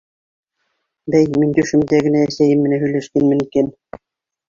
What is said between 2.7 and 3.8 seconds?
һөйләшкәнмен икән!